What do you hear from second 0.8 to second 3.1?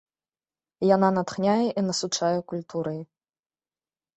Яна натхняе і насычае культурай.